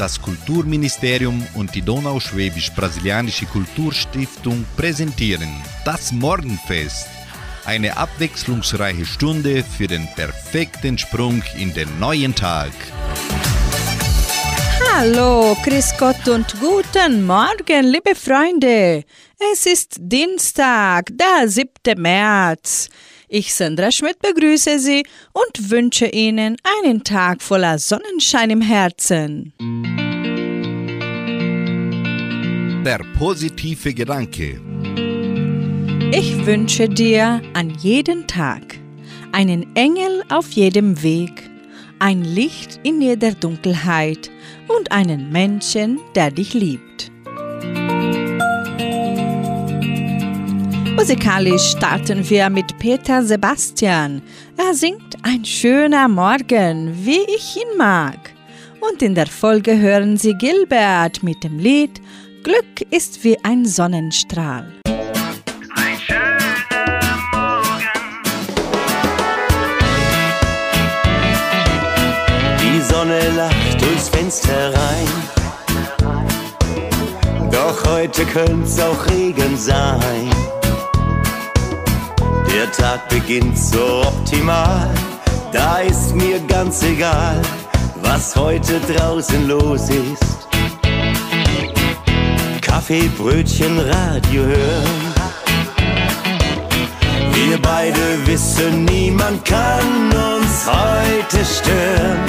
[0.00, 5.50] Das Kulturministerium und die Donauschwäbisch-Brasilianische Kulturstiftung präsentieren
[5.84, 7.06] das Morgenfest.
[7.66, 12.72] Eine abwechslungsreiche Stunde für den perfekten Sprung in den neuen Tag.
[14.90, 19.04] Hallo, Chris Gott und guten Morgen, liebe Freunde.
[19.52, 21.68] Es ist Dienstag, der 7.
[21.98, 22.88] März.
[23.32, 29.52] Ich, Sandra Schmidt, begrüße Sie und wünsche Ihnen einen Tag voller Sonnenschein im Herzen.
[32.84, 34.60] Der positive Gedanke.
[36.12, 38.80] Ich wünsche dir an jedem Tag
[39.30, 41.48] einen Engel auf jedem Weg,
[42.00, 44.28] ein Licht in jeder Dunkelheit
[44.66, 47.09] und einen Menschen, der dich liebt.
[51.00, 54.20] Musikalisch starten wir mit Peter Sebastian.
[54.58, 58.18] Er singt Ein schöner Morgen, wie ich ihn mag.
[58.82, 62.02] Und in der Folge hören Sie Gilbert mit dem Lied
[62.42, 64.74] Glück ist wie ein Sonnenstrahl.
[64.84, 67.88] Ein schöner Morgen.
[72.60, 75.08] Die Sonne lacht durchs Fenster rein.
[77.50, 80.30] Doch heute könnte's auch Regen sein.
[82.52, 84.90] Der Tag beginnt so optimal.
[85.52, 87.40] Da ist mir ganz egal,
[88.02, 90.48] was heute draußen los ist.
[92.60, 95.14] Kaffee, Brötchen, Radio hören.
[97.32, 102.20] Wir beide wissen, niemand kann uns heute stören.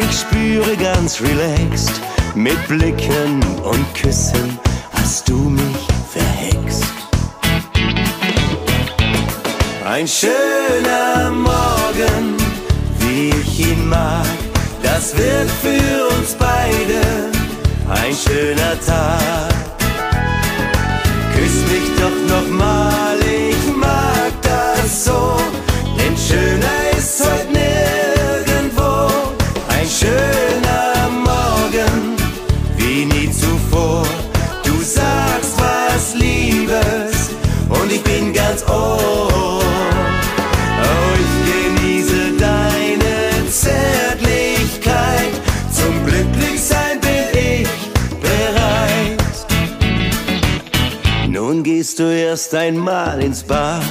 [0.00, 2.00] Ich spüre ganz relaxed,
[2.34, 4.58] mit Blicken und Küssen
[4.92, 6.31] hast du mich verhext.
[10.02, 12.36] Ein schöner Morgen,
[12.98, 14.26] wie ich ihn mag,
[14.82, 17.30] das wird für uns beide
[17.88, 19.54] ein schöner Tag.
[21.36, 25.36] Küss mich doch noch mal, ich mag das so,
[52.32, 53.82] erst einmal ins Bad.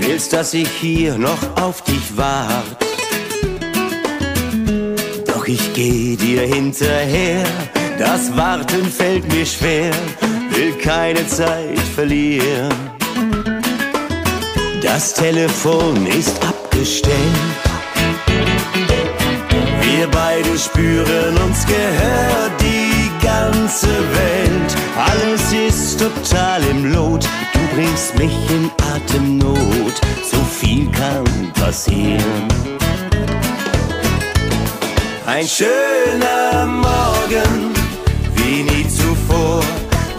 [0.00, 2.76] Willst, dass ich hier noch auf dich wart.
[5.26, 7.46] Doch ich geh dir hinterher.
[7.98, 9.92] Das Warten fällt mir schwer,
[10.50, 12.74] will keine Zeit verlieren.
[14.82, 17.14] Das Telefon ist abgestellt.
[19.80, 24.43] Wir beide spüren, uns gehört die ganze Welt.
[24.96, 27.26] Alles ist total im Lot.
[27.52, 30.00] Du bringst mich in Atemnot.
[30.30, 32.48] So viel kann passieren.
[35.26, 37.74] Ein schöner Morgen,
[38.36, 39.62] wie nie zuvor.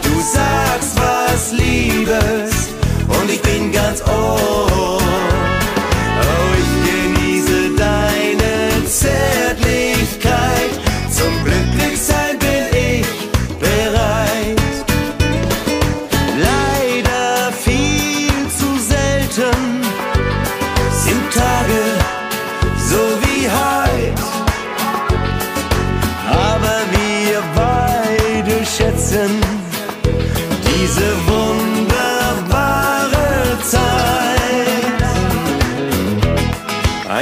[0.01, 2.69] Du sagst was Liebes
[3.07, 5.04] und ich bin ganz ohr.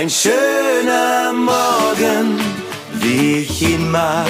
[0.04, 2.38] Ein schöner Morgen,
[2.96, 4.28] wie ich ihn mag,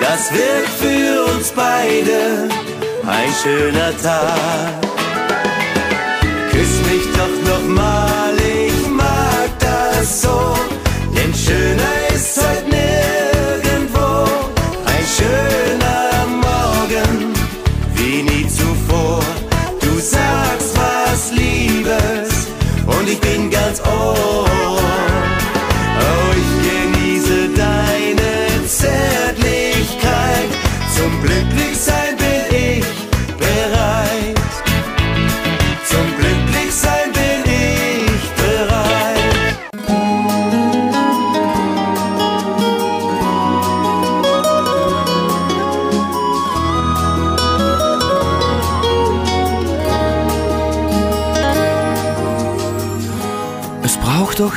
[0.00, 2.48] das wird für uns beide
[3.04, 4.80] ein schöner Tag.
[6.52, 10.54] Küss mich doch noch mal, ich mag das so,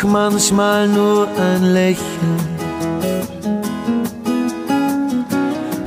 [0.02, 2.38] doch manchmal nur ein Lächeln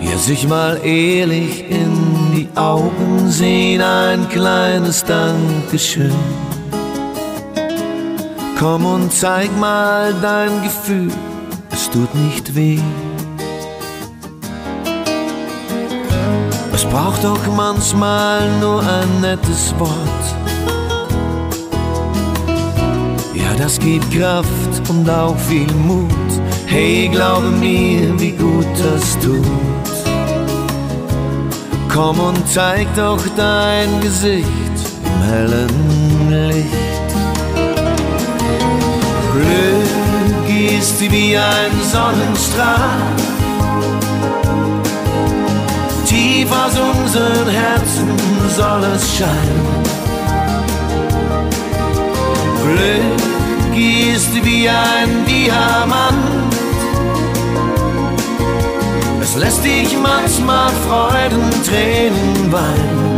[0.01, 6.15] Ja, sich mal ehrlich in die Augen sehen, ein kleines Dankeschön.
[8.59, 11.13] Komm und zeig mal dein Gefühl,
[11.73, 12.81] es tut nicht weh.
[16.73, 20.44] Es braucht doch manchmal nur ein nettes Wort.
[23.56, 26.11] Das gibt Kraft und auch viel Mut.
[26.67, 29.45] Hey, glaube mir, wie gut das tut.
[31.89, 34.49] Komm und zeig doch dein Gesicht
[35.05, 36.85] im hellen Licht.
[39.33, 43.15] Glück ist wie ein Sonnenstrahl.
[46.06, 48.09] Tief aus unseren Herzen
[48.56, 49.85] soll es scheinen.
[52.65, 53.24] Glück
[53.76, 56.55] ist wie ein Diamant.
[59.21, 63.17] Es lässt dich manchmal Freudentränen weinen.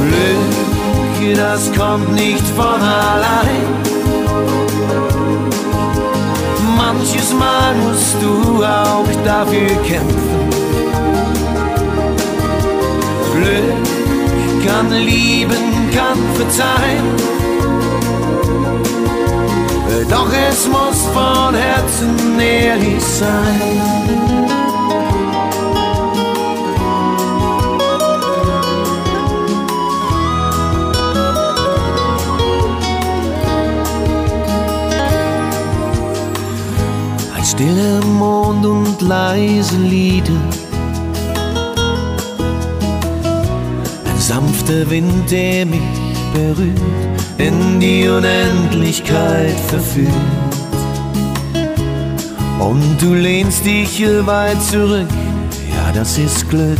[0.00, 3.66] Glück, das kommt nicht von allein.
[6.76, 10.48] Manches Mal musst du auch dafür kämpfen.
[13.32, 13.94] Glück
[14.66, 17.43] kann lieben, kann verzeihen.
[20.10, 23.60] Doch es muss von Herzen ehrlich sein.
[37.36, 40.32] Ein stiller Mond und leise Lieder.
[44.06, 45.80] Ein sanfter Wind, der mich
[46.32, 50.12] berührt in die Unendlichkeit verführt.
[52.60, 55.08] Und du lehnst dich hier weit zurück,
[55.70, 56.78] ja, das ist Glück.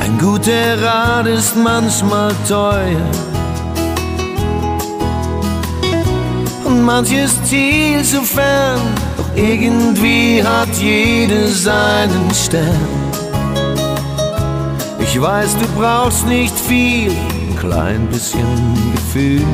[0.00, 3.10] Ein guter Rat ist manchmal teuer.
[6.64, 8.80] Und manches Ziel so fern,
[9.16, 13.01] doch irgendwie hat jeder seinen Stern.
[15.14, 18.46] Ich weiß, du brauchst nicht viel, ein klein bisschen
[18.94, 19.44] Gefühl.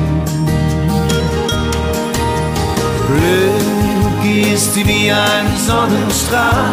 [3.07, 6.71] Glück ist wie ein Sonnenstrahl.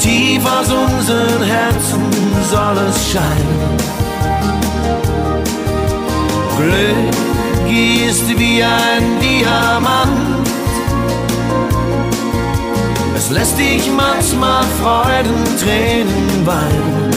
[0.00, 2.10] Tief aus unseren Herzen
[2.50, 3.76] soll es scheinen.
[6.56, 7.70] Glück
[8.04, 10.37] ist wie ein Diamant.
[13.30, 17.10] Lässt dich manchmal Freudentränen weinen.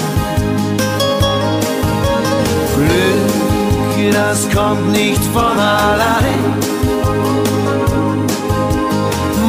[2.76, 6.54] Glück, das kommt nicht von allein.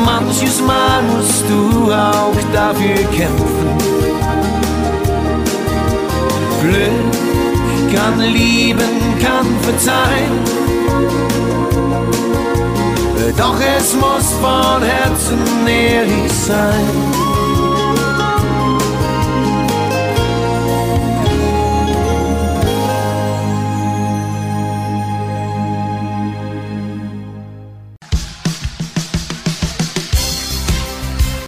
[0.04, 3.72] Manches Mal musst du auch dafür kämpfen.
[6.62, 10.62] Glück kann lieben, kann verzeihen.
[13.36, 17.32] Doch es muss von Herzen ehrlich sein.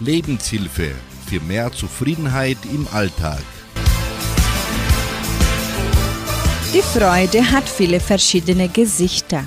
[0.05, 0.91] Lebenshilfe
[1.27, 3.41] für mehr Zufriedenheit im Alltag.
[6.73, 9.45] Die Freude hat viele verschiedene Gesichter.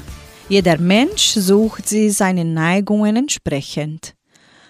[0.48, 4.14] Jeder Mensch sucht sie seinen Neigungen entsprechend.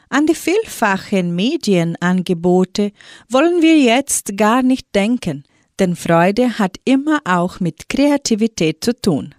[0.09, 2.91] An die vielfachen Medienangebote
[3.29, 5.45] wollen wir jetzt gar nicht denken,
[5.79, 9.37] denn Freude hat immer auch mit Kreativität zu tun.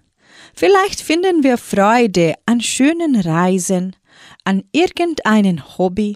[0.56, 3.98] Vielleicht finden wir Freude an schönen Reisen,
[4.46, 6.16] an irgendeinem Hobby,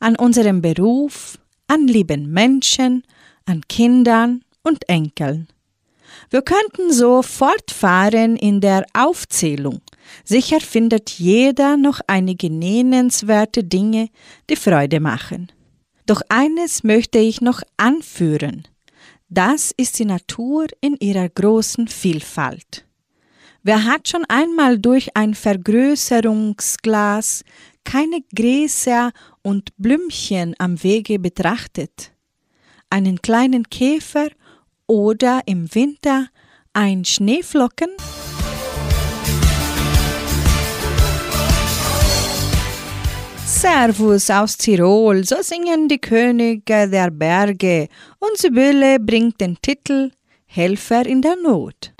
[0.00, 1.38] an unserem Beruf,
[1.68, 3.04] an lieben Menschen,
[3.46, 5.46] an Kindern und Enkeln.
[6.32, 9.82] Wir könnten so fortfahren in der Aufzählung.
[10.24, 14.08] Sicher findet jeder noch einige nennenswerte Dinge,
[14.48, 15.52] die Freude machen.
[16.06, 18.66] Doch eines möchte ich noch anführen.
[19.28, 22.86] Das ist die Natur in ihrer großen Vielfalt.
[23.62, 27.44] Wer hat schon einmal durch ein Vergrößerungsglas
[27.84, 29.12] keine Gräser
[29.42, 32.12] und Blümchen am Wege betrachtet?
[32.88, 34.28] Einen kleinen Käfer
[34.92, 36.26] oder im Winter
[36.74, 37.88] ein Schneeflocken?
[43.46, 50.10] Servus aus Tirol, so singen die Könige der Berge und Sibylle bringt den Titel
[50.44, 51.94] Helfer in der Not.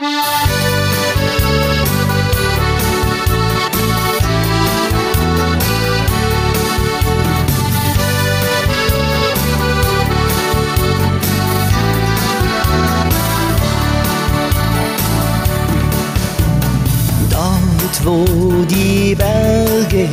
[18.04, 18.24] Wo
[18.68, 20.08] die Berge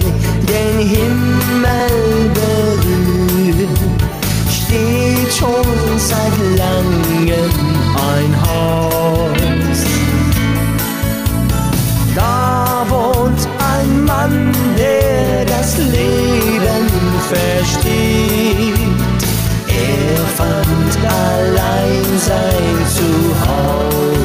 [0.52, 3.70] den Himmel berühren,
[4.50, 5.66] steht schon
[5.98, 7.52] seit langem
[7.96, 9.82] ein Haus.
[12.16, 16.88] Da wohnt ein Mann, der das Leben
[17.30, 18.80] versteht.
[19.68, 24.19] Er fand allein sein Zuhause.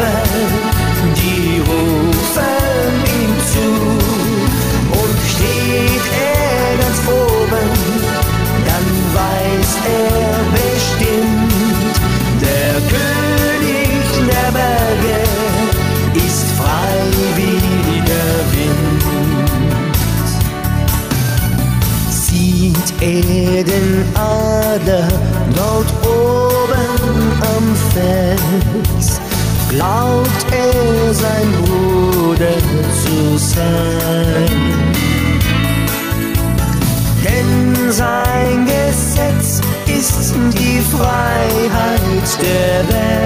[0.00, 0.48] Gipfel,
[1.16, 3.68] die rufen ihm zu.
[5.00, 7.70] Und steht er ganz oben,
[8.66, 11.94] dann weiß er bestimmt,
[12.40, 15.18] der König der Berge
[16.26, 16.96] ist frei
[17.36, 19.02] wie der Wind.
[22.10, 25.08] Sieht er den Adler
[25.54, 26.19] dort oben
[29.80, 32.58] glaubt er sein Bruder
[33.02, 34.92] zu sein.
[37.24, 43.19] Denn sein Gesetz ist die Freiheit der Welt.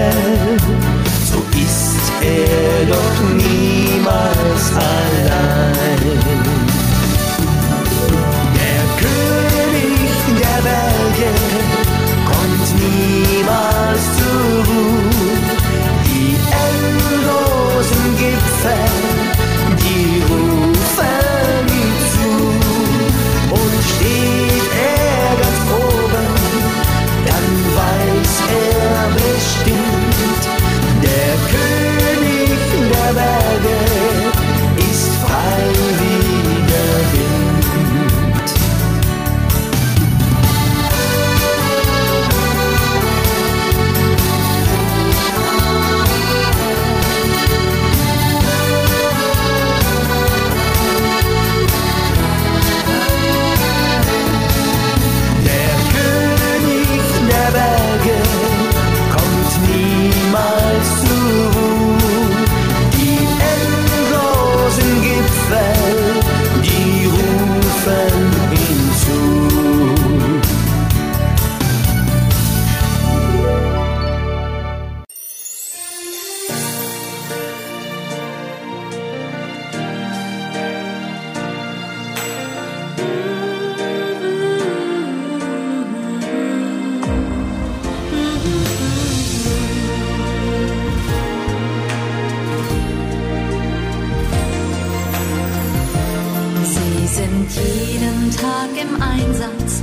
[98.84, 99.82] Im Einsatz,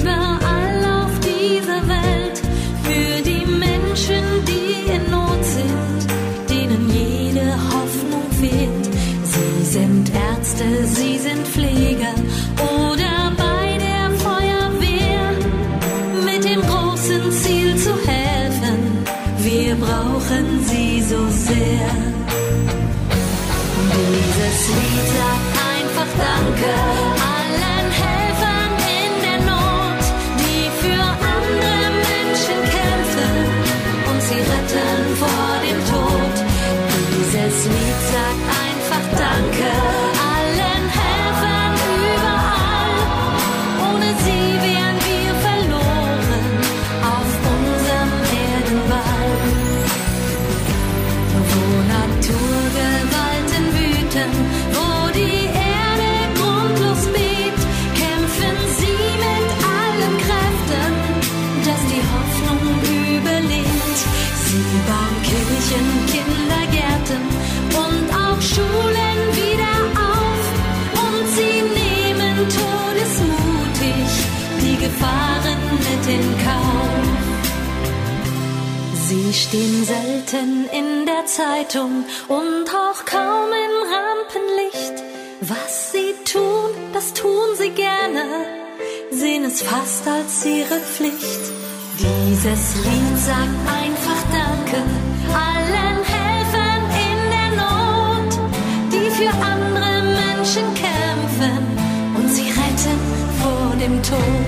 [0.00, 2.23] überall auf dieser Welt,
[79.54, 85.04] stehen selten in der Zeitung und auch kaum im Rampenlicht.
[85.42, 88.24] Was sie tun, das tun sie gerne,
[89.12, 91.42] sehen es fast als ihre Pflicht.
[91.98, 94.82] Dieses Lied sagt einfach Danke
[95.46, 98.32] allen Helfern in der Not,
[98.92, 101.62] die für andere Menschen kämpfen
[102.16, 102.98] und sie retten
[103.40, 104.43] vor dem Tod.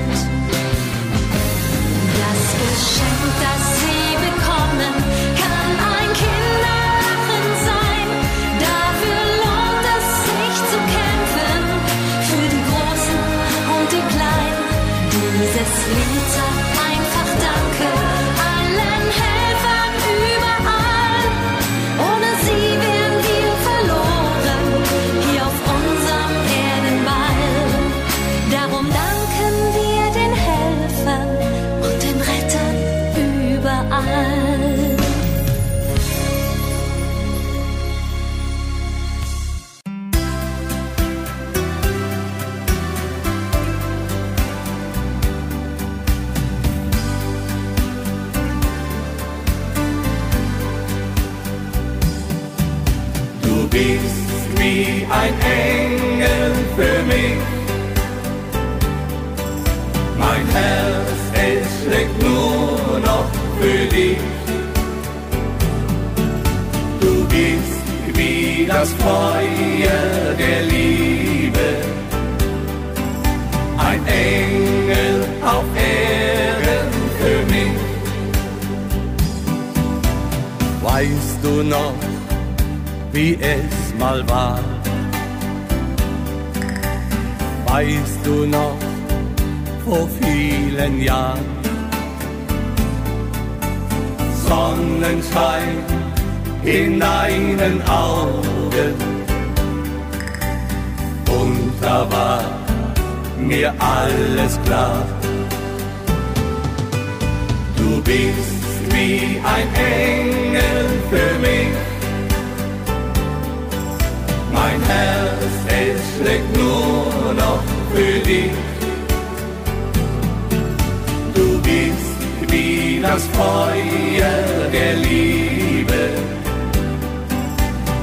[123.47, 126.03] Feuer der Liebe.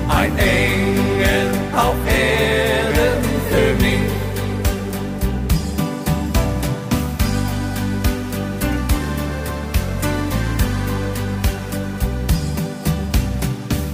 [0.07, 4.05] Ein Engel auf Erden für mich.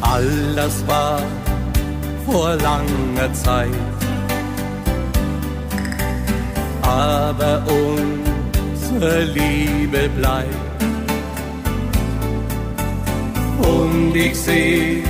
[0.01, 1.19] All das war
[2.27, 3.85] vor langer Zeit.
[6.83, 10.68] Aber unsere Liebe bleibt.
[13.61, 15.03] Und ich seh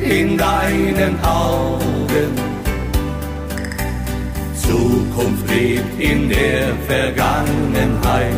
[0.00, 2.30] in deinen Augen,
[4.54, 8.34] Zukunft lebt in der Vergangenheit.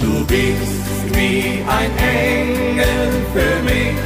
[0.00, 3.96] Du bist wie ein Engel für mich.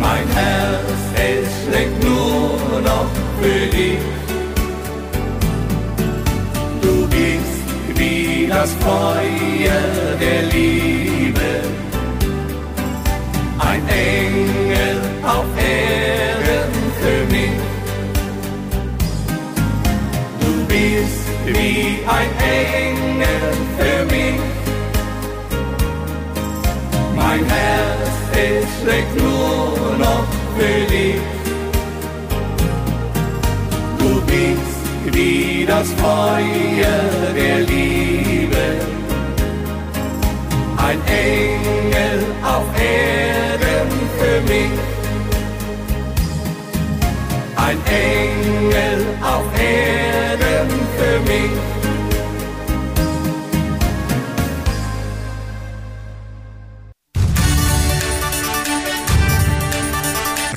[0.00, 4.19] Mein Herz, es schlägt nur noch für dich.
[8.60, 9.80] Das Feuer
[10.20, 11.50] der Liebe.
[13.58, 17.58] Ein Engel auf Erden für mich.
[20.42, 22.30] Du bist wie ein
[22.84, 23.44] Engel
[23.78, 24.40] für mich.
[27.16, 31.22] Mein Herz, es schlägt nur noch für dich.
[34.00, 37.00] Du bist wie das Feuer
[37.34, 38.29] der Liebe.
[40.76, 44.70] Ein Engel auf Erden für mich.
[47.56, 51.50] Ein Engel auf Erden für mich.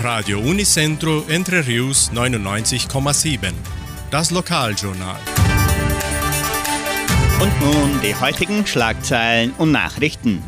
[0.03, 3.53] Radio Unicentro Entre Rius 99,7.
[4.11, 5.32] Das Lokaljournal.
[7.41, 10.41] Und nun die heutigen Schlagzeilen und Nachrichten.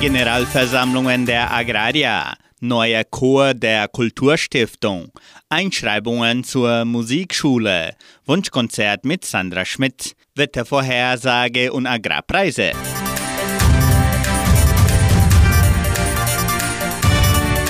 [0.00, 5.12] Generalversammlungen der Agraria, neuer Chor der Kulturstiftung,
[5.48, 7.94] Einschreibungen zur Musikschule,
[8.26, 12.72] Wunschkonzert mit Sandra Schmidt, Wettervorhersage und Agrarpreise.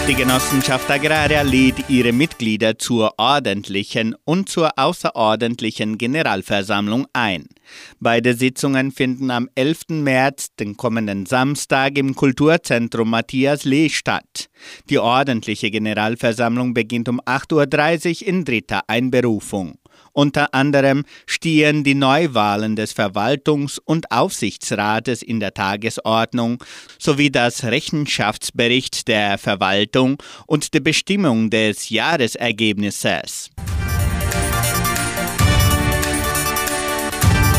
[0.08, 7.46] Die Genossenschaft Agraria lädt ihre Mitglieder zur ordentlichen und zur außerordentlichen Generalversammlung ein.
[8.00, 9.90] Beide Sitzungen finden am 11.
[9.90, 14.48] März, den kommenden Samstag, im Kulturzentrum Matthias Lee statt.
[14.90, 19.78] Die ordentliche Generalversammlung beginnt um 8.30 Uhr in dritter Einberufung.
[20.12, 26.62] Unter anderem stehen die Neuwahlen des Verwaltungs- und Aufsichtsrates in der Tagesordnung
[26.98, 33.50] sowie das Rechenschaftsbericht der Verwaltung und die Bestimmung des Jahresergebnisses.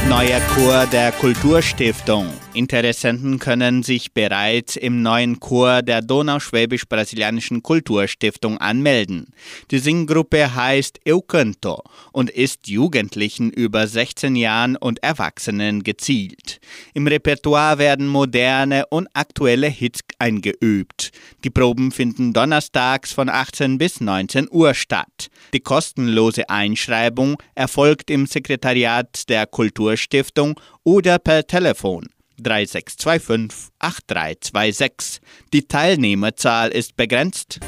[0.07, 2.27] Neuer Chor der Kulturstiftung.
[2.55, 9.33] Interessenten können sich bereits im neuen Chor der Donauschwäbisch-Brasilianischen Kulturstiftung anmelden.
[9.71, 16.59] Die Singgruppe heißt Eucanto und ist Jugendlichen über 16 Jahren und Erwachsenen gezielt.
[16.93, 21.09] Im Repertoire werden moderne und aktuelle Hits eingeübt.
[21.43, 25.29] Die Proben finden donnerstags von 18 bis 19 Uhr statt.
[25.53, 32.09] Die kostenlose Einschreibung erfolgt im Sekretariat der Kulturstiftung oder per Telefon
[32.43, 35.21] 3625 8326.
[35.53, 37.59] Die Teilnehmerzahl ist begrenzt.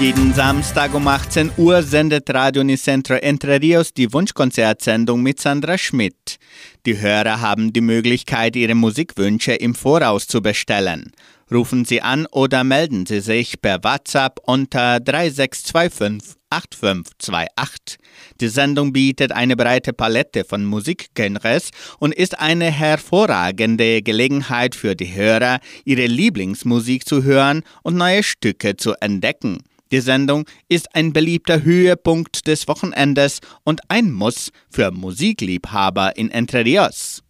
[0.00, 6.38] Jeden Samstag um 18 Uhr sendet Radio Unicentro Entre Rios die Wunschkonzertsendung mit Sandra Schmidt.
[6.84, 11.12] Die Hörer haben die Möglichkeit, ihre Musikwünsche im Voraus zu bestellen.
[11.52, 17.98] Rufen Sie an oder melden Sie sich per WhatsApp unter 3625 8528.
[18.40, 25.12] Die Sendung bietet eine breite Palette von Musikgenres und ist eine hervorragende Gelegenheit für die
[25.14, 29.58] Hörer, ihre Lieblingsmusik zu hören und neue Stücke zu entdecken.
[29.92, 36.64] Die Sendung ist ein beliebter Höhepunkt des Wochenendes und ein Muss für Musikliebhaber in Entre
[36.64, 37.22] Rios.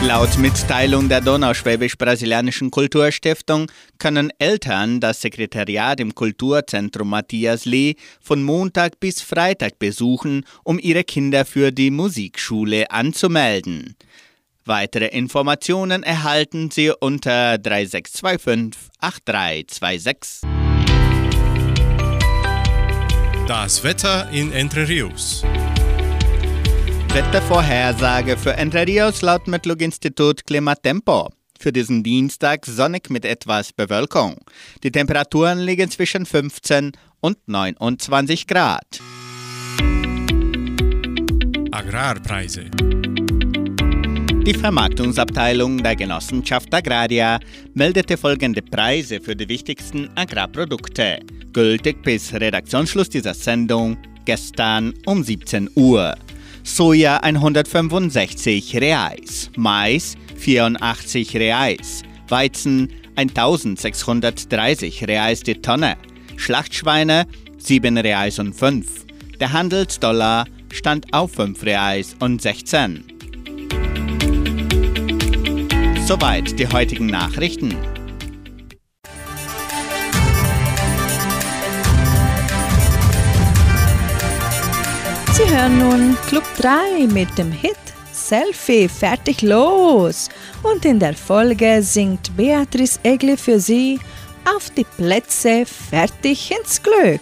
[0.00, 9.00] Laut Mitteilung der Donauschwäbisch-Brasilianischen Kulturstiftung können Eltern das Sekretariat im Kulturzentrum Matthias Lee von Montag
[9.00, 13.96] bis Freitag besuchen, um ihre Kinder für die Musikschule anzumelden.
[14.64, 20.48] Weitere Informationen erhalten Sie unter 3625 8326.
[23.48, 25.42] Das Wetter in Entre Rios.
[27.14, 31.30] Wettervorhersage für Entre Rios laut Metlog-Institut Klimatempo.
[31.58, 34.36] Für diesen Dienstag sonnig mit etwas Bewölkung.
[34.82, 39.00] Die Temperaturen liegen zwischen 15 und 29 Grad.
[41.72, 42.66] Agrarpreise.
[44.46, 47.40] Die Vermarktungsabteilung der Genossenschaft Agraria
[47.74, 51.20] meldete folgende Preise für die wichtigsten Agrarprodukte,
[51.52, 56.14] gültig bis Redaktionsschluss dieser Sendung gestern um 17 Uhr.
[56.68, 65.96] Soja 165 Reais, Mais 84 Reais, Weizen 1630 Reais die Tonne,
[66.36, 67.26] Schlachtschweine
[67.56, 69.06] 7 Reais und 5.
[69.40, 73.02] Der Handelsdollar stand auf 5 Reais und 16.
[76.06, 77.97] Soweit die heutigen Nachrichten.
[85.58, 87.76] Hören nun Club 3 mit dem Hit
[88.12, 90.28] Selfie, fertig los.
[90.62, 93.98] Und in der Folge singt Beatrice Egli für Sie
[94.44, 97.20] auf die Plätze fertig ins Glück.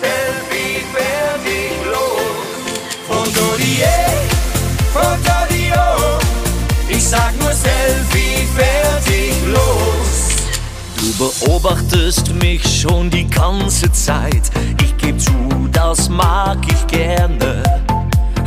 [0.00, 3.06] Selfie, fertig, los.
[3.08, 3.82] Foto die,
[4.92, 7.39] Foto die, Ich sag
[11.20, 14.50] beobachtest mich schon die ganze Zeit.
[14.82, 17.62] Ich geb zu, das mag ich gerne.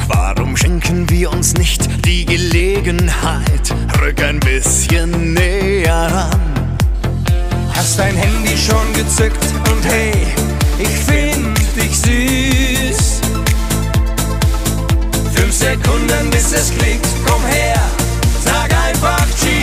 [0.07, 3.75] Warum schenken wir uns nicht die Gelegenheit?
[4.01, 6.41] Rück ein bisschen näher ran.
[7.75, 10.13] Hast dein Handy schon gezückt und hey,
[10.79, 13.21] ich find dich süß.
[15.35, 17.79] Fünf Sekunden bis es klickt, komm her,
[18.43, 19.62] sag einfach Cheese.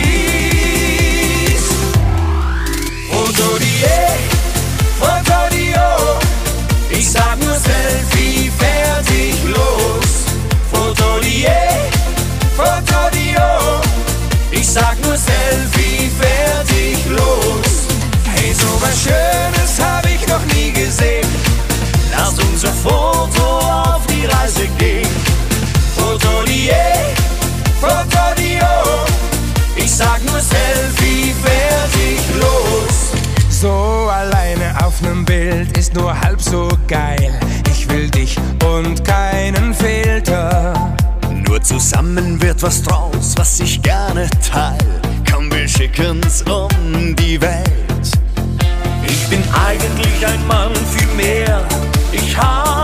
[33.61, 37.39] So alleine auf nem Bild ist nur halb so geil.
[37.69, 40.73] Ich will dich und keinen Filter.
[41.45, 44.79] Nur zusammen wird was draus, was ich gerne teil.
[45.31, 48.09] Komm, wir schicken's um die Welt.
[49.05, 51.63] Ich bin eigentlich ein Mann viel mehr.
[52.11, 52.80] Ich hab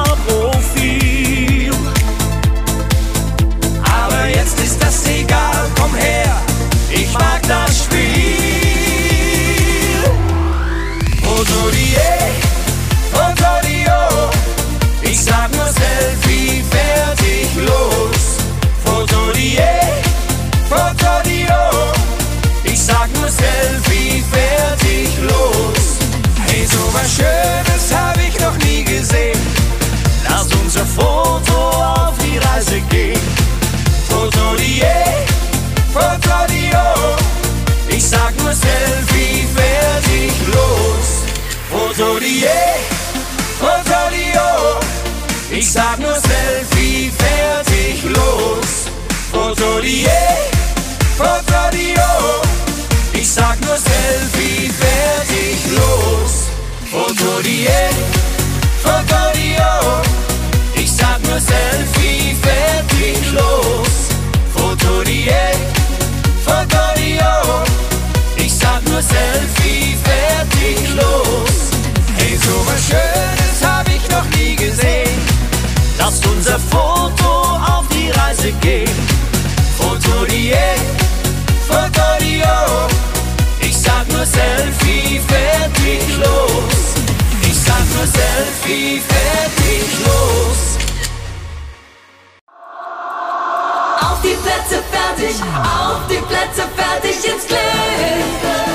[42.28, 48.88] Foto die, ich sag nur Selfie, fertig, los.
[49.32, 50.06] Foto die,
[53.14, 56.48] ich sag nur Selfie, fertig, los.
[56.92, 57.68] Foto die,
[60.76, 64.08] ich sag nur Selfie, fertig, los.
[64.54, 65.58] Fotodiät,
[66.44, 67.64] Fotodio.
[68.38, 71.57] Ich sag nur Selfie, fertig, los.
[72.48, 75.20] So was Schönes hab ich noch nie gesehen.
[76.00, 77.32] Lasst unser Foto
[77.74, 78.98] auf die Reise gehen.
[79.78, 80.80] Fotodiät,
[81.68, 82.56] Fotodio.
[83.60, 86.84] Ich sag nur Selfie, fertig, los.
[87.42, 90.62] Ich sag nur Selfie, fertig, los.
[94.08, 95.36] Auf die Plätze fertig,
[95.82, 98.67] auf die Plätze fertig ins Glück.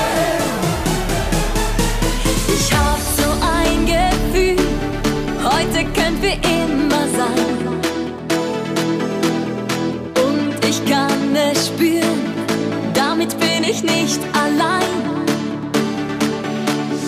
[13.23, 14.83] Damit bin ich nicht allein.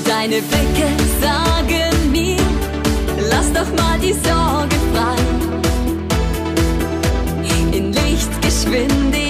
[0.06, 0.88] Deine Blicke
[1.22, 2.38] sagen mir,
[3.30, 5.16] lass doch mal die Sorge frei.
[7.78, 9.25] In Lichtgeschwindigkeit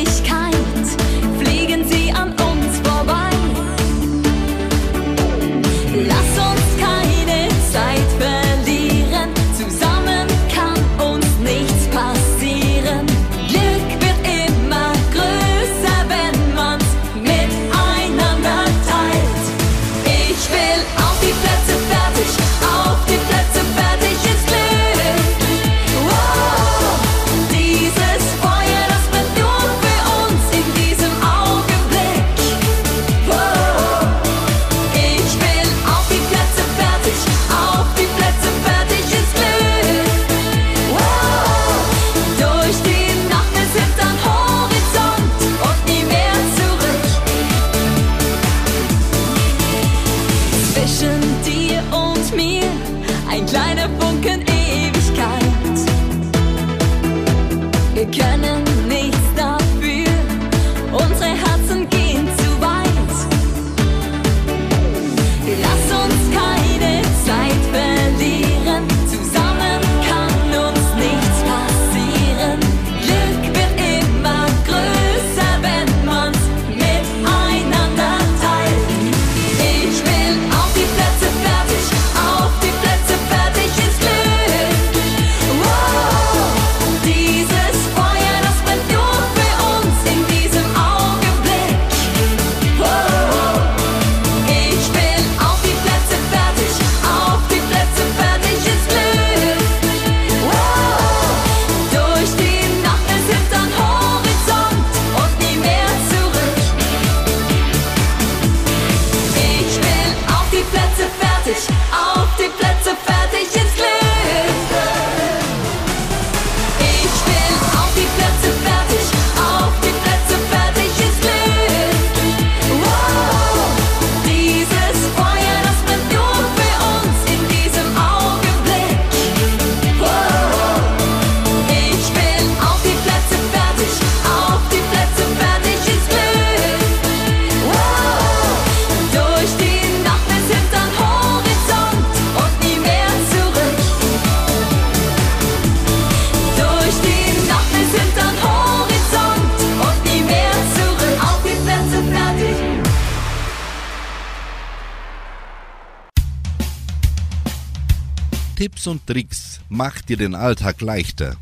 [158.87, 161.37] Und Tricks macht dir den Alltag leichter.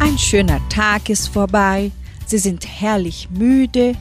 [0.00, 1.90] Ein schöner Tag ist vorbei,
[2.28, 3.94] Sie sind herrlich müde,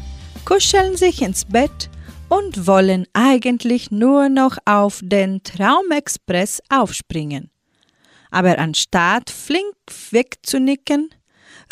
[0.44, 1.90] kuscheln sich ins Bett
[2.28, 7.50] und wollen eigentlich nur noch auf den Traumexpress aufspringen.
[8.30, 9.78] Aber anstatt flink
[10.12, 11.10] wegzunicken,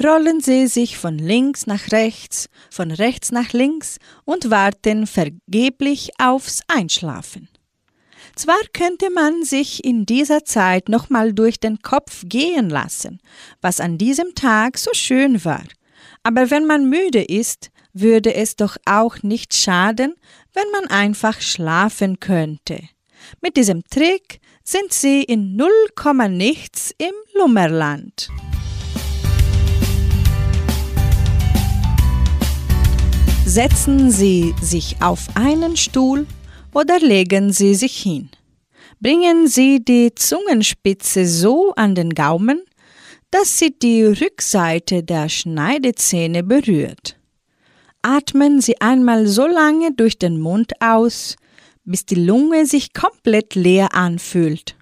[0.01, 6.61] rollen sie sich von links nach rechts, von rechts nach links und warten vergeblich aufs
[6.69, 7.49] Einschlafen.
[8.35, 13.21] Zwar könnte man sich in dieser Zeit nochmal durch den Kopf gehen lassen,
[13.61, 15.63] was an diesem Tag so schön war,
[16.23, 20.15] aber wenn man müde ist, würde es doch auch nicht schaden,
[20.53, 22.81] wenn man einfach schlafen könnte.
[23.41, 28.29] Mit diesem Trick sind Sie in null Komma nichts im Lummerland.
[33.45, 36.27] Setzen Sie sich auf einen Stuhl
[36.75, 38.29] oder legen Sie sich hin.
[38.99, 42.61] Bringen Sie die Zungenspitze so an den Gaumen,
[43.31, 47.17] dass sie die Rückseite der Schneidezähne berührt.
[48.01, 51.35] Atmen Sie einmal so lange durch den Mund aus,
[51.83, 54.75] bis die Lunge sich komplett leer anfühlt.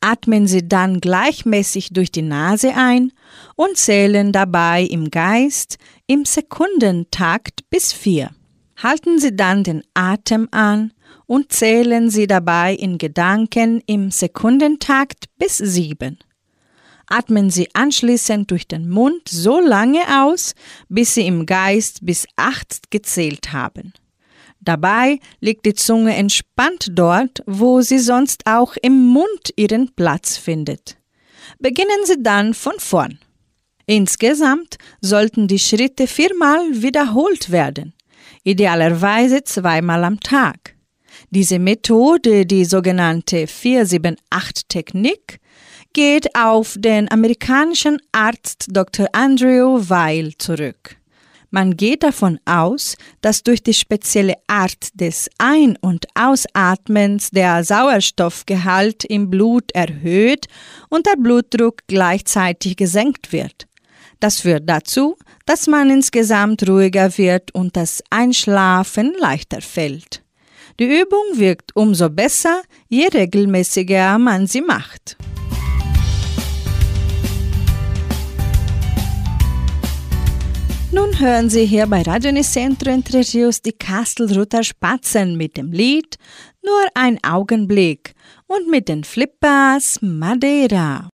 [0.00, 3.12] Atmen Sie dann gleichmäßig durch die Nase ein
[3.56, 5.76] und zählen dabei im Geist
[6.06, 8.30] im Sekundentakt bis vier.
[8.76, 10.92] Halten Sie dann den Atem an
[11.26, 16.18] und zählen Sie dabei in Gedanken im Sekundentakt bis sieben.
[17.06, 20.54] Atmen Sie anschließend durch den Mund so lange aus,
[20.88, 23.92] bis Sie im Geist bis acht gezählt haben.
[24.64, 30.96] Dabei liegt die Zunge entspannt dort, wo sie sonst auch im Mund ihren Platz findet.
[31.58, 33.18] Beginnen Sie dann von vorn.
[33.86, 37.92] Insgesamt sollten die Schritte viermal wiederholt werden,
[38.44, 40.76] idealerweise zweimal am Tag.
[41.30, 45.40] Diese Methode, die sogenannte 478-Technik,
[45.92, 49.08] geht auf den amerikanischen Arzt Dr.
[49.12, 50.96] Andrew Weil zurück.
[51.50, 59.04] Man geht davon aus, dass durch die spezielle Art des Ein- und Ausatmens der Sauerstoffgehalt
[59.04, 60.46] im Blut erhöht
[60.88, 63.68] und der Blutdruck gleichzeitig gesenkt wird.
[64.24, 70.22] Das führt dazu, dass man insgesamt ruhiger wird und das Einschlafen leichter fällt.
[70.80, 75.18] Die Übung wirkt umso besser, je regelmäßiger man sie macht.
[80.90, 86.16] Nun hören Sie hier bei Radio Nicentro Entre die Kastelruther Spatzen mit dem Lied
[86.62, 88.14] Nur ein Augenblick
[88.46, 91.10] und mit den Flippers Madeira.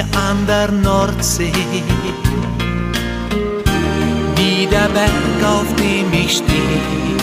[0.00, 1.52] An der Nordsee,
[4.36, 7.16] wie der Berg, auf dem ich stehe.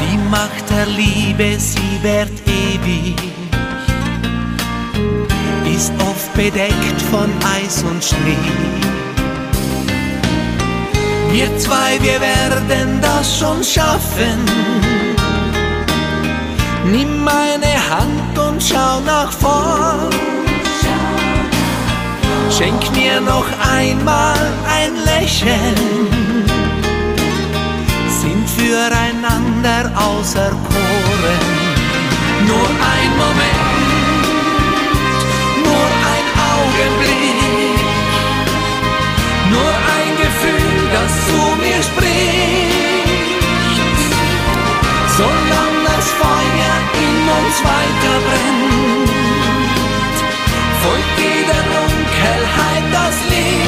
[0.00, 3.16] Die Macht der Liebe, sie währt ewig,
[5.76, 8.84] ist oft bedeckt von Eis und Schnee.
[11.30, 15.13] Wir zwei, wir werden das schon schaffen.
[16.84, 20.10] Nimm meine Hand und schau nach vorn.
[22.50, 25.74] Schenk mir noch einmal ein Lächeln.
[28.20, 31.54] Sind füreinander auserkoren.
[32.46, 33.84] Nur ein Moment,
[35.64, 37.80] nur ein Augenblick,
[39.50, 42.74] nur ein Gefühl, das zu mir spricht.
[45.16, 46.43] Solange das Feuer
[47.54, 49.10] uns weiter brennt,
[50.82, 53.63] folgt jeder Dunkelheit das Licht.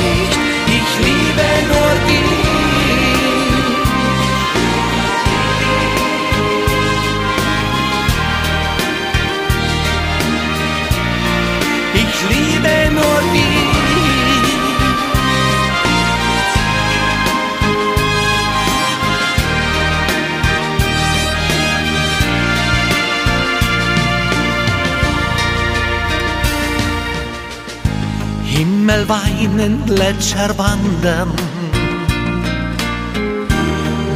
[28.86, 31.32] Himmel weinen, Gletscher wandern.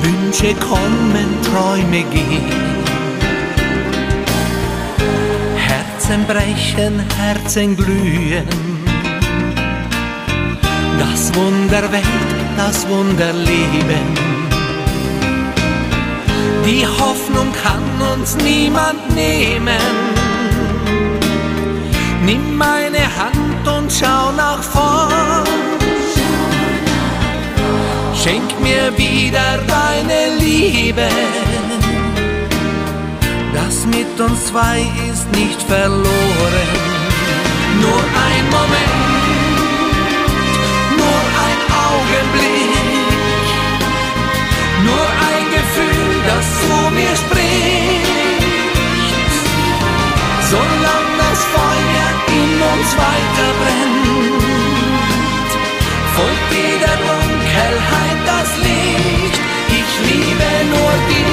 [0.01, 2.45] Wünsche kommen, Träume gehen.
[5.57, 8.47] Herzen brechen, Herzen glühen.
[11.01, 14.07] Das Wunder Welt, das Wunder Leben.
[16.65, 19.81] Die Hoffnung kann uns niemand nehmen.
[22.25, 23.40] Nimm meine Hand
[28.23, 31.09] Schenk mir wieder deine Liebe.
[33.55, 36.71] Das mit uns zwei ist nicht verloren.
[37.81, 39.25] Nur ein Moment,
[41.01, 43.47] nur ein Augenblick,
[44.85, 48.11] nur ein Gefühl, das zu mir spricht.
[50.51, 52.09] Solange das Feuer
[52.39, 54.41] in uns weiter brennt,
[56.15, 57.10] folgt jeder
[57.71, 59.41] Dunkelheit das Licht.
[59.69, 61.31] Ich liebe nur dich.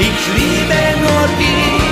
[0.00, 1.83] Ich liebe nur dich.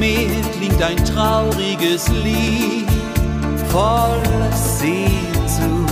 [0.00, 2.88] Singt ein trauriges Lied
[3.68, 5.88] voller Sehnsucht.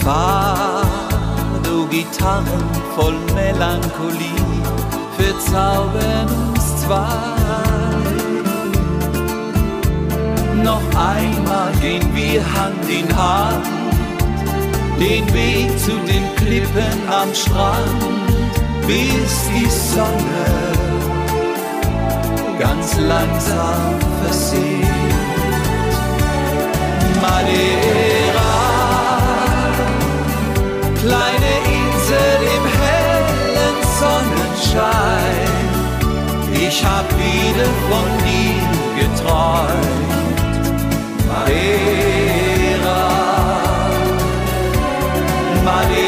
[0.00, 2.44] Fado Gitarren
[2.96, 4.62] voll Melancholie
[5.16, 7.06] verzaubern uns zwei.
[10.62, 13.66] Noch einmal gehen wir Hand in Hand
[14.98, 18.02] den Weg zu den Klippen am Strand,
[18.86, 20.67] bis die Sonne
[22.58, 24.86] ganz langsam versiegt.
[27.22, 28.54] Madeira,
[31.00, 35.52] kleine Insel im hellen Sonnenschein.
[36.52, 40.08] Ich hab wieder von dir geträumt.
[41.28, 43.02] Madeira,
[45.64, 46.07] Madeira,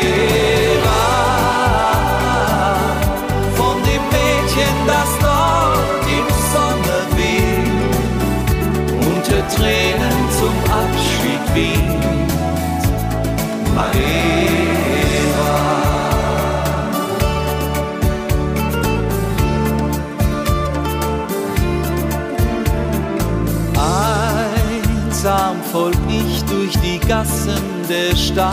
[25.20, 28.52] Einsam folg ich durch die Gassen der Stadt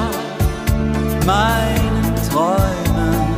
[1.26, 3.38] meinen Träumen.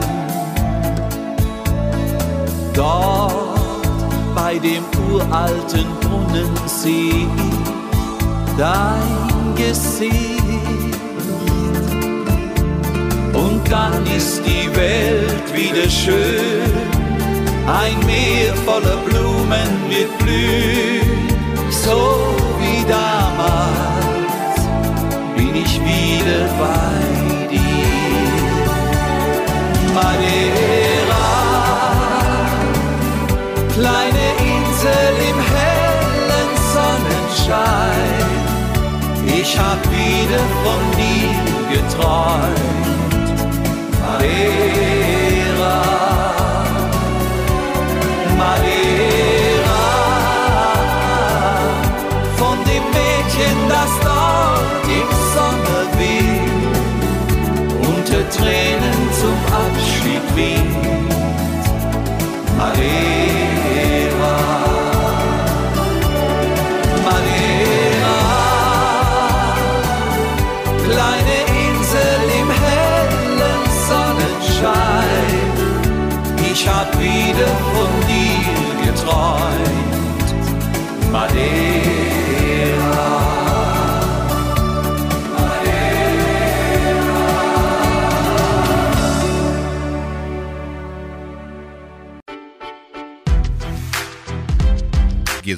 [2.74, 3.60] Dort
[4.36, 10.39] bei dem uralten Brunnen seh ich dein Gesicht.
[13.70, 16.72] Dann ist die Welt wieder schön,
[17.68, 21.30] ein Meer voller Blumen wird blühen,
[21.70, 24.62] so wie damals
[25.36, 27.60] bin ich wieder bei dir.
[29.94, 31.30] Madeira,
[33.74, 38.30] kleine Insel im hellen Sonnenschein,
[39.40, 42.79] ich hab wieder von dir geträumt.
[60.40, 60.69] We.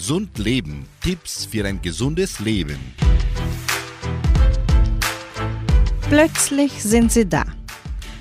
[0.02, 0.88] Gesund Leben.
[1.00, 2.80] Tipps für ein gesundes Leben.
[6.10, 7.46] Plötzlich sind sie da.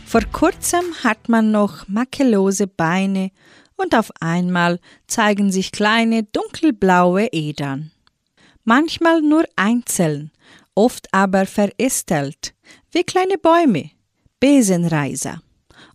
[0.04, 3.30] Vor kurzem hat man noch makellose Beine
[3.76, 7.92] und auf einmal zeigen sich kleine dunkelblaue Edern.
[8.64, 10.32] Manchmal nur einzeln,
[10.74, 12.52] oft aber verästelt,
[12.92, 13.90] wie kleine Bäume,
[14.38, 15.40] Besenreiser.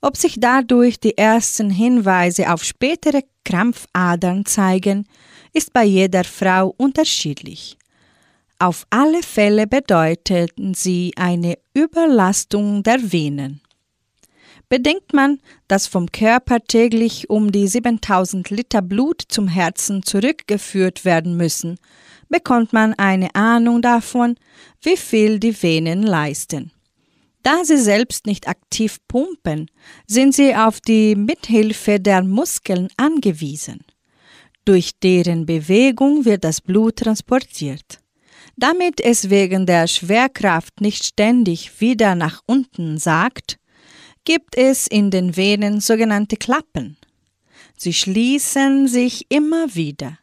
[0.02, 5.08] Ob sich dadurch die ersten Hinweise auf spätere Krampfadern zeigen,
[5.56, 7.78] ist bei jeder Frau unterschiedlich.
[8.60, 13.62] Auf alle Fälle bedeuteten sie eine Überlastung der Venen.
[14.68, 21.38] Bedenkt man, dass vom Körper täglich um die 7000 Liter Blut zum Herzen zurückgeführt werden
[21.38, 21.78] müssen,
[22.28, 24.36] bekommt man eine Ahnung davon,
[24.82, 26.72] wie viel die Venen leisten.
[27.44, 29.70] Da sie selbst nicht aktiv pumpen,
[30.08, 33.86] sind sie auf die Mithilfe der Muskeln angewiesen.
[34.66, 38.00] Durch deren Bewegung wird das Blut transportiert.
[38.58, 43.60] Damit es wegen der Schwerkraft nicht ständig wieder nach unten sagt,
[44.24, 46.98] gibt es in den Venen sogenannte Klappen.
[47.78, 50.18] Sie schließen sich immer wieder.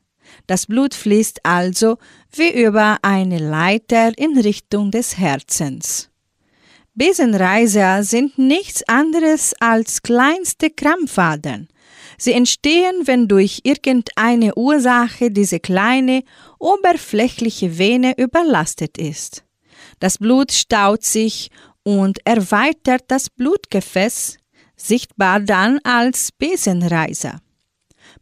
[0.47, 1.99] Das Blut fließt also
[2.35, 6.09] wie über eine Leiter in Richtung des Herzens.
[6.95, 11.69] Besenreiser sind nichts anderes als kleinste Krampfadern.
[12.23, 16.23] Sie entstehen, wenn durch irgendeine Ursache diese kleine,
[16.61, 19.43] oberflächliche Vene überlastet ist.
[19.99, 21.51] Das Blut staut sich
[21.83, 24.37] und erweitert das Blutgefäß,
[24.77, 27.41] sichtbar dann als Besenreiser.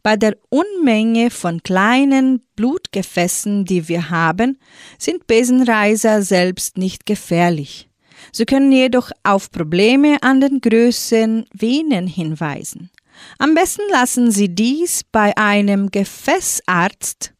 [0.01, 4.57] Bei der Unmenge von kleinen Blutgefäßen, die wir haben,
[4.97, 7.87] sind Besenreiser selbst nicht gefährlich.
[8.31, 12.89] Sie können jedoch auf Probleme an den Größen Venen hinweisen.
[13.37, 17.33] Am besten lassen Sie dies bei einem Gefäßarzt,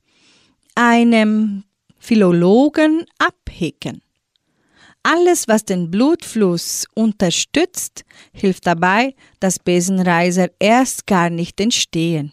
[0.75, 1.63] einem
[1.99, 4.01] Philologen abhäken.
[5.03, 8.03] Alles, was den Blutfluss unterstützt,
[8.33, 12.31] hilft dabei, dass Besenreiser erst gar nicht entstehen.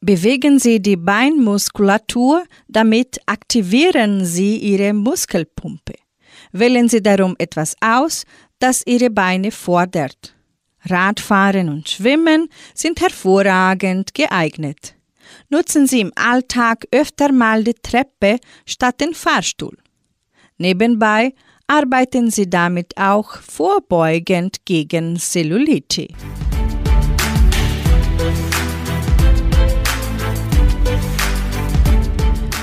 [0.00, 5.94] Bewegen Sie die Beinmuskulatur, damit aktivieren Sie Ihre Muskelpumpe.
[6.52, 8.24] Wählen Sie darum etwas aus,
[8.58, 10.35] das Ihre Beine fordert.
[10.88, 14.94] Radfahren und Schwimmen sind hervorragend geeignet.
[15.48, 19.76] Nutzen Sie im Alltag öfter mal die Treppe statt den Fahrstuhl.
[20.58, 21.34] Nebenbei
[21.66, 26.08] arbeiten Sie damit auch vorbeugend gegen Cellulite.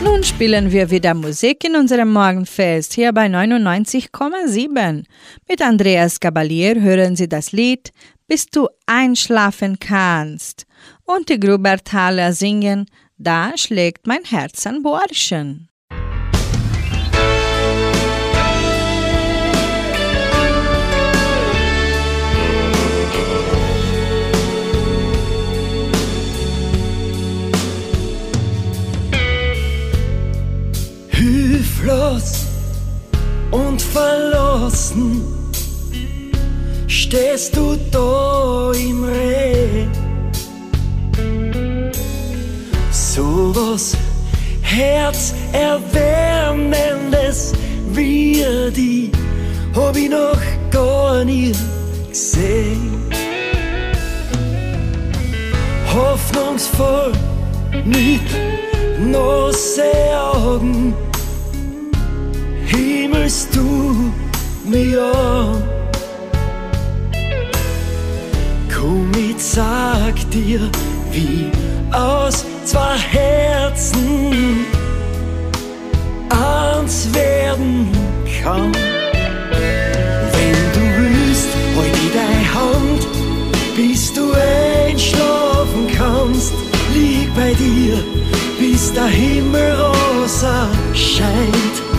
[0.04, 5.06] Nun spielen wir wieder Musik in unserem Morgenfest hier bei 99,7.
[5.48, 7.92] Mit Andreas Gabalier hören Sie das Lied
[8.28, 10.66] Bis du einschlafen kannst
[11.04, 12.86] und die Grubertaler singen
[13.18, 15.70] Da schlägt mein Herz an Borschen.
[31.10, 32.46] Hilflos
[33.52, 35.33] und verlassen
[36.94, 39.88] stehst du da im Reh.
[42.92, 43.98] So was
[44.62, 47.54] Herzerwärmendes
[47.94, 49.12] wie die
[49.76, 50.38] hab ich noch
[50.70, 51.52] gar nie
[52.10, 52.92] gesehen.
[55.92, 57.12] Hoffnungsvoll
[57.86, 58.22] mit
[59.00, 60.94] nasse Augen
[62.68, 64.14] himmelst du
[64.66, 65.83] mir an.
[68.84, 70.60] Komm, ich sag dir,
[71.10, 71.50] wie
[71.94, 74.66] aus zwei Herzen
[76.30, 77.88] eins werden
[78.42, 78.74] kann.
[80.34, 83.08] Wenn du willst, halt ich deine Hand,
[83.78, 86.52] bis du einschlafen kannst.
[86.94, 88.04] Lieg bei dir,
[88.60, 91.93] bis der Himmel rosa scheint.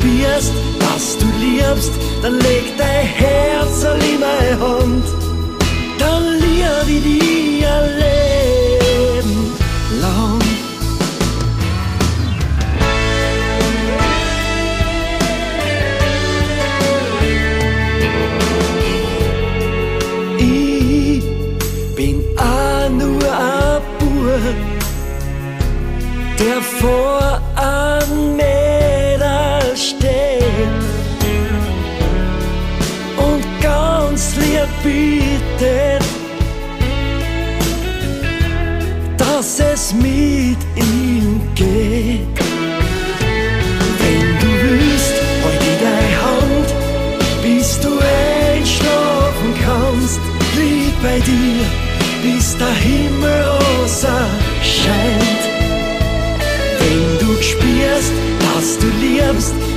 [0.00, 1.92] Spürst, was du liebst,
[2.22, 5.04] dann leg dein Herz in meine Hand.
[5.98, 7.59] Dann lieb ich dich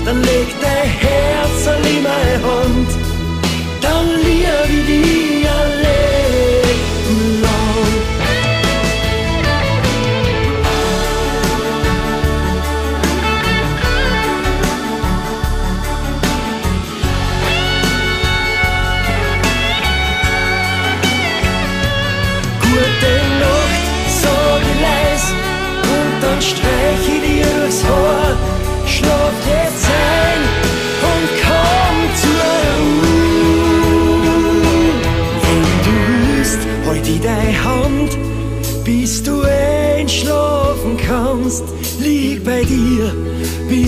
[0.06, 0.53] liebst, dann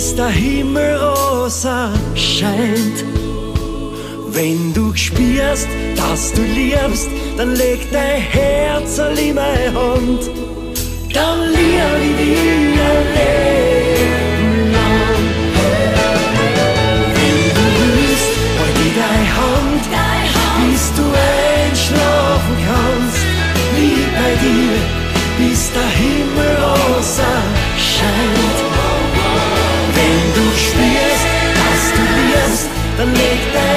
[0.06, 3.04] bis der Himmel rosa scheint.
[4.28, 10.30] Wenn du spürst, dass du liebst, dann leg dein Herz in meine Hand.
[11.12, 15.24] Dann lieb ich dich ein Leben lang.
[17.18, 19.86] Wenn du willst, halt ich deine Hand,
[20.60, 23.24] bis du einschlafen kannst.
[23.78, 24.78] Lieb bei dir,
[25.40, 27.34] bis der Himmel rosa
[27.90, 28.65] scheint.
[32.96, 33.75] Liebst, dann leg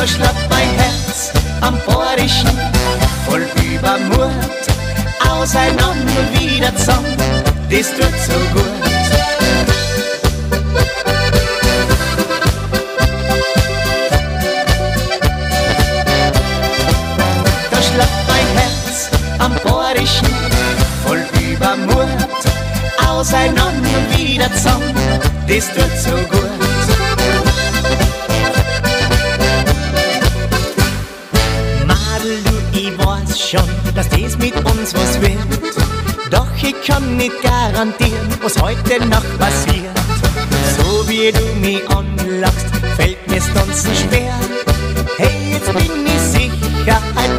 [0.00, 1.30] da schlagt mein Herz
[1.60, 2.58] am Borischen
[3.26, 4.30] voll Übermut.
[5.30, 7.16] Auseinander und wieder zusammen,
[7.70, 8.64] das tut so gut.
[17.70, 20.28] Da schlagt mein Herz am Borischen
[21.04, 22.08] voll Übermut.
[23.06, 24.94] Auseinander und wieder zusammen,
[25.46, 26.39] das tut so gut.
[37.80, 39.96] Garantieren, was heute Nacht passiert.
[40.76, 42.66] So wie du mich anlachst,
[42.96, 44.34] fällt mir's tanzen schwer.
[45.16, 47.29] Hey, jetzt bin ich sicher, heute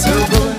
[0.00, 0.56] so gut.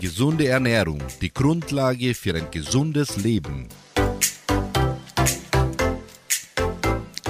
[0.00, 3.68] Gesunde Ernährung, die Grundlage für ein gesundes Leben.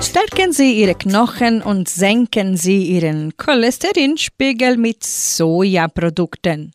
[0.00, 6.72] Stärken Sie Ihre Knochen und senken Sie Ihren Cholesterinspiegel mit Sojaprodukten.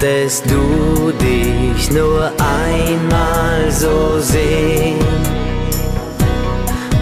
[0.00, 5.00] Könntest du dich nur einmal so sehen?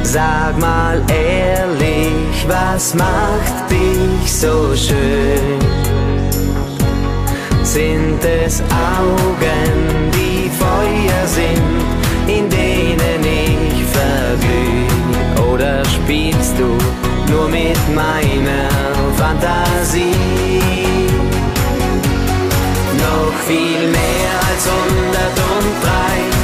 [0.03, 5.59] Sag mal ehrlich, was macht dich so schön?
[7.63, 15.53] Sind es Augen, die Feuer sind, in denen ich verglüh?
[15.53, 16.79] Oder spielst du
[17.31, 18.71] nur mit meiner
[19.19, 20.76] Fantasie?
[23.47, 26.36] viel mehr als 103.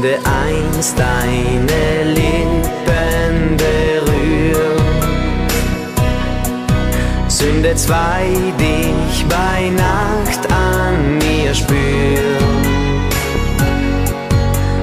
[0.00, 4.82] Sünde eins deine Lippen berühren.
[7.28, 8.24] Sünde zwei
[8.58, 12.62] dich bei Nacht an mir spüren.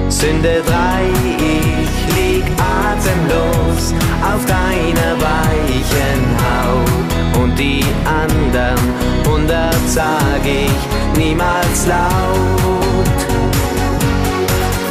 [0.08, 2.44] Sünde drei ich lieg
[2.86, 3.92] atemlos
[4.22, 7.42] auf deiner weichen Haut.
[7.42, 8.78] Und die anderen
[9.26, 12.87] hundert sag ich niemals laut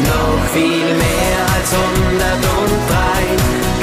[0.08, 3.77] noch viel mehr als 103.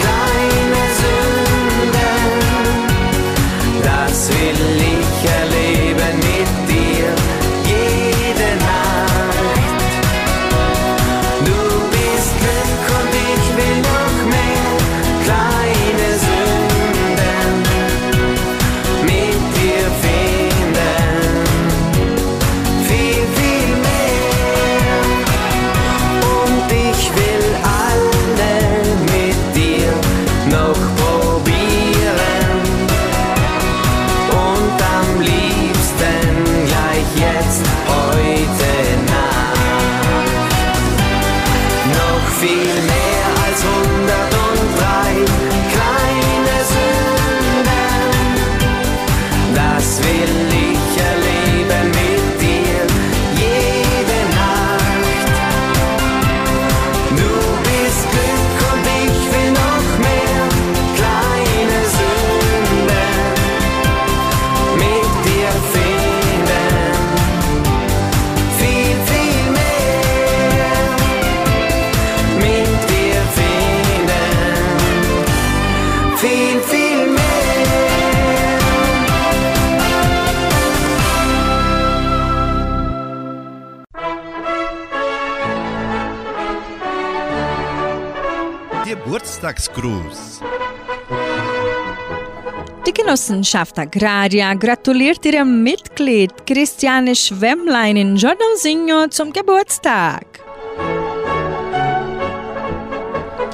[93.25, 100.27] Genossenschaft Agraria gratuliert ihrem Mitglied Christiane Schwemmlein in Giornosigno zum Geburtstag.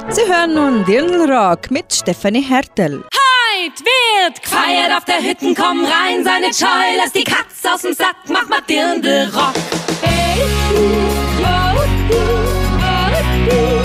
[0.09, 3.05] Sie hören nun Dirndlrock mit Stefanie Hertel.
[3.13, 7.93] Heut wird gefeiert auf der Hütten, komm rein, seine Scheu, lass die Katz aus dem
[7.93, 9.53] Sack, mach mal Dirndlrock.
[10.01, 10.81] Hey, du,
[11.39, 12.17] yo, du,
[12.99, 13.80] oh, du,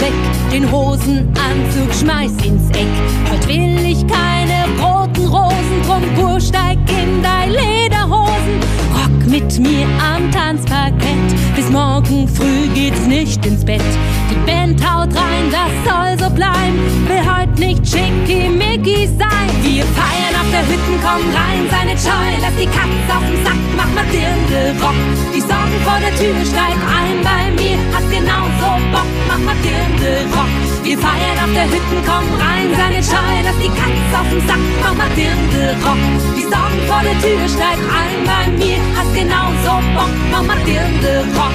[0.00, 0.12] weg,
[0.52, 2.88] den Hosenanzug schmeiß ins Eck.
[3.30, 8.60] Heut will ich keine roten Rosen, drum Kur steig in dein Lederhosen.
[9.04, 13.82] Rock mit mir am Tanzparkett, bis morgen früh geht's nicht ins Bett.
[14.30, 19.48] Die Band haut rein, das soll so bleiben, will heut nicht schickimicki sein.
[19.62, 23.60] Wir feiern auf der Hütten, komm rein, seine Scheu, lass die Katz auf dem Sack,
[23.76, 24.96] mach mal Dirndl-Rock.
[25.34, 30.52] Die Sorgen vor der Tür, steig ein bei mir, hast genauso Bock, mach mal Dirndl-Rock.
[30.82, 34.64] Wir feiern auf der Hütten, komm rein, seine Scheu, lass die Katz auf dem Sack,
[34.80, 36.00] mach mal Dirndl-Rock.
[36.36, 41.52] Die Sorgen vor der Tür, steig ein bei mir, hast genauso Bock, mach mal Dirndl-Rock.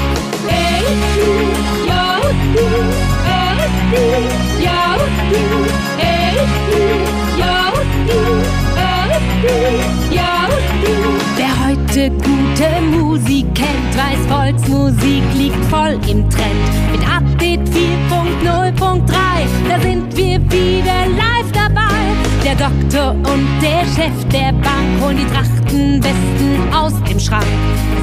[0.47, 0.83] Hey,
[1.15, 1.29] du,
[1.89, 2.03] yo,
[2.55, 2.65] du,
[3.25, 3.61] oh,
[3.91, 4.03] du,
[4.63, 4.81] yo,
[5.31, 5.43] du,
[5.97, 6.35] hey,
[6.71, 6.83] du,
[7.41, 7.55] yo,
[8.07, 8.19] du,
[8.75, 9.55] oh, du,
[10.15, 10.31] yo,
[10.83, 10.95] du.
[11.37, 16.65] Wer heute gute Musik kennt, weiß, Volksmusik liegt voll im Trend.
[16.91, 19.11] Mit Update 4.0.3,
[19.69, 22.28] da sind wir wieder live dabei.
[22.43, 27.45] Der Doktor und der Chef der Bank holen die Trachtenbesten aus dem Schrank.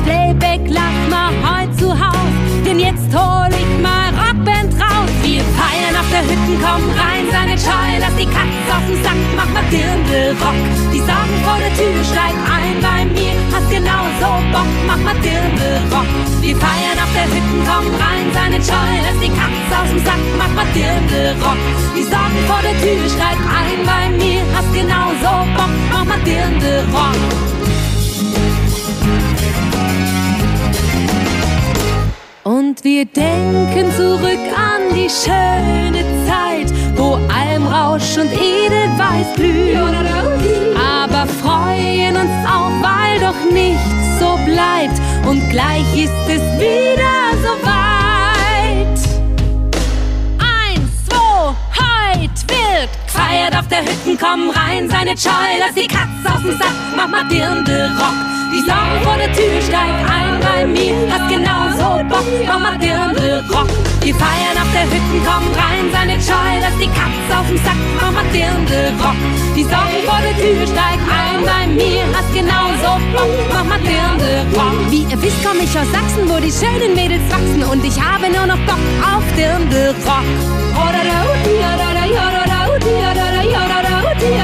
[0.05, 2.14] Playback lacht mal heut zu Haus,
[2.64, 4.12] denn jetzt hol ich mal
[4.47, 5.11] Rockband raus.
[5.22, 10.36] Wir feiern auf der Hütten, komm rein, seine Scheu, lass die Katz auf dem Mathilde
[10.40, 10.55] Rock.
[10.92, 16.07] Die sagen vor der Tür, steig ein bei mir, hast genauso Bock, mach Mathilde Rock.
[16.40, 20.22] Wir feiern auf der Hütten, komm rein, seine Scheu, lass die Katze aus dem Sack,
[20.38, 21.61] mach Mathilde Rock.
[21.97, 27.55] Die sagen vor der Tür, steig ein bei mir, hast genauso Bock, mach Mathilde Rock.
[32.76, 39.94] Und wir denken zurück an die schöne Zeit, wo Almrausch und Edelweiß blühen.
[40.76, 47.66] Aber freuen uns auch, weil doch nichts so bleibt und gleich ist es wieder so
[47.66, 48.98] weit.
[50.38, 56.34] Eins, zwei, heut wird gefeiert auf der Hütten, komm rein, seine Scheu, lass die Katze
[56.34, 58.36] aus dem Sack, mach mal Dirndl Rock.
[58.57, 63.44] Die Sorgen vor der Tür, steig ein bei mir, hast genauso Bock, mach mal Dirndl
[63.52, 63.68] Rock.
[64.00, 67.76] Wir feiern auf der Hütten, komm rein, seine Scheu, lass die Katze aus dem Sack,
[68.00, 68.24] mach mal
[69.04, 69.20] Rock.
[69.54, 74.48] Die Sorgen vor der Tür, steig ein bei mir, hast genauso Bock, mach mal Dirndl
[74.57, 74.90] Rock.
[74.90, 78.32] Wie ihr wisst, komm ich aus Sachsen, wo die schönen Mädels wachsen und ich habe
[78.32, 80.24] nur noch Bock auf Dirndl Rock.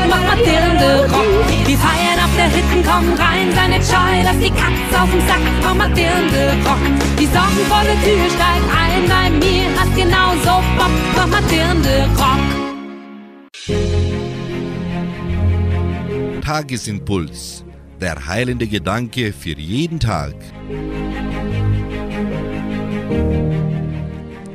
[0.08, 1.26] Mach mal Dirndl Rock.
[1.66, 5.40] Wir feiern auf der Hütten, komm rein, seine Scheu, lass die Katze auf dem Sack,
[5.62, 6.78] mach mal Dirndl Rock.
[7.18, 12.08] Die Sorgen vor der Tür, steig ein bei mir, hast genauso Bock, mach mal Dirndl
[12.16, 12.62] Rock.
[16.44, 17.64] Tagesimpuls.
[18.00, 20.34] Der heilende Gedanke für jeden Tag.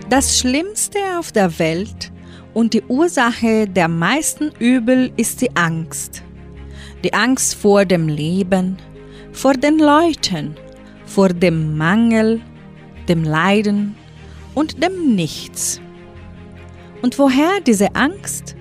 [0.09, 2.11] Das Schlimmste auf der Welt
[2.57, 6.23] und die Ursache der meisten Übel ist die Angst.
[7.03, 8.77] Die Angst vor dem Leben,
[9.31, 10.55] vor den Leuten,
[11.05, 12.41] vor dem Mangel,
[13.07, 13.95] dem Leiden
[14.55, 15.79] und dem Nichts.
[17.03, 18.55] Und woher diese Angst?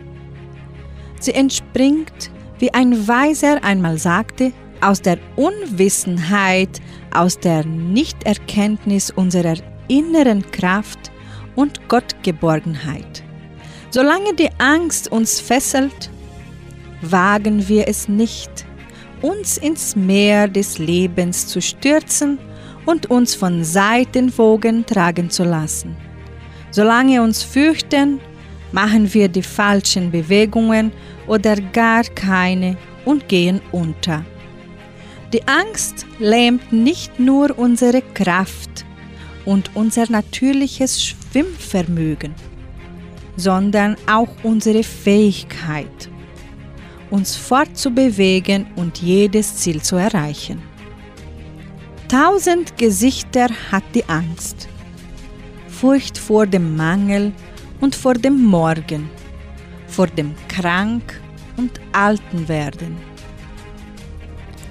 [1.19, 6.83] Sie entspringt, wie ein Weiser einmal sagte, aus der Unwissenheit,
[7.15, 9.57] aus der Nichterkenntnis unserer
[9.89, 11.11] inneren Kraft
[11.55, 13.26] und Gottgeborgenheit.
[13.91, 16.11] Solange die Angst uns fesselt,
[17.03, 18.67] wagen wir es nicht,
[19.23, 22.39] uns ins Meer des Lebens zu stürzen
[22.85, 25.97] und uns von Seitenwogen tragen zu lassen.
[26.71, 28.21] Solange uns fürchten,
[28.73, 30.93] machen wir die falschen Bewegungen
[31.27, 34.25] oder gar keine und gehen unter.
[35.33, 38.85] Die Angst lähmt nicht nur unsere Kraft
[39.45, 42.35] und unser natürliches Schwimmvermögen,
[43.37, 46.09] sondern auch unsere Fähigkeit,
[47.11, 50.63] uns fortzubewegen und jedes Ziel zu erreichen.
[52.09, 54.69] Tausend Gesichter hat die Angst.
[55.69, 57.33] Furcht vor dem Mangel
[57.81, 59.11] und vor dem Morgen,
[59.89, 61.21] vor dem Krank
[61.57, 62.97] und Altenwerden,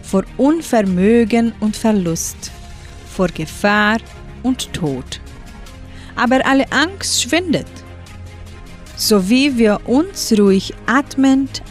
[0.01, 2.51] vor Unvermögen und Verlust,
[3.05, 3.97] vor Gefahr
[4.41, 5.19] und Tod.
[6.15, 7.67] Aber alle Angst schwindet,
[8.95, 11.61] so wie wir uns ruhig atmend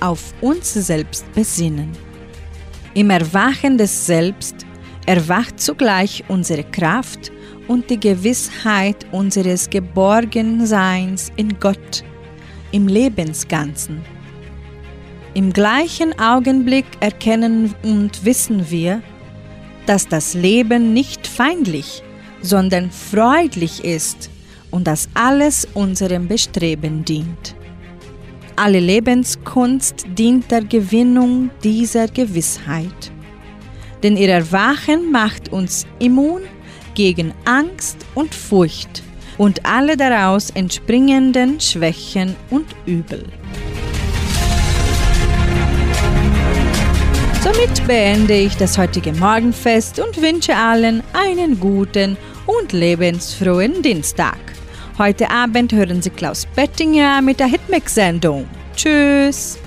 [0.00, 1.92] auf uns selbst besinnen.
[2.94, 4.66] Im Erwachen des Selbst
[5.06, 7.32] erwacht zugleich unsere Kraft
[7.68, 12.04] und die Gewissheit unseres Geborgenseins in Gott,
[12.72, 14.02] im Lebensganzen.
[15.34, 19.02] Im gleichen Augenblick erkennen und wissen wir,
[19.86, 22.02] dass das Leben nicht feindlich,
[22.42, 24.31] sondern freudlich ist
[24.72, 27.54] und dass alles unserem Bestreben dient.
[28.56, 33.12] Alle Lebenskunst dient der Gewinnung dieser Gewissheit.
[34.02, 36.42] Denn ihr Erwachen macht uns immun
[36.94, 39.02] gegen Angst und Furcht
[39.38, 43.24] und alle daraus entspringenden Schwächen und Übel.
[47.42, 52.16] Somit beende ich das heutige Morgenfest und wünsche allen einen guten
[52.46, 54.51] und lebensfrohen Dienstag.
[54.98, 58.46] Heute Abend hören Sie Klaus Bettinger mit der Hitmix-Sendung.
[58.76, 59.58] Tschüss!